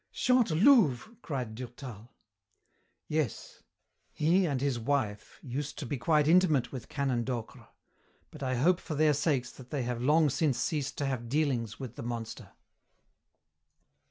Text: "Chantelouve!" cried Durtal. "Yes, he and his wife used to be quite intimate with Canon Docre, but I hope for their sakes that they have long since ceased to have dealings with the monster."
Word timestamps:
"Chantelouve!" 0.11 1.17
cried 1.21 1.53
Durtal. 1.53 2.09
"Yes, 3.07 3.61
he 4.11 4.47
and 4.47 4.59
his 4.59 4.79
wife 4.79 5.37
used 5.43 5.77
to 5.77 5.85
be 5.85 5.95
quite 5.99 6.27
intimate 6.27 6.71
with 6.71 6.89
Canon 6.89 7.23
Docre, 7.23 7.67
but 8.31 8.41
I 8.41 8.55
hope 8.55 8.79
for 8.79 8.95
their 8.95 9.13
sakes 9.13 9.51
that 9.51 9.69
they 9.69 9.83
have 9.83 10.01
long 10.01 10.31
since 10.31 10.57
ceased 10.57 10.97
to 10.97 11.05
have 11.05 11.29
dealings 11.29 11.79
with 11.79 11.97
the 11.97 12.01
monster." 12.01 12.51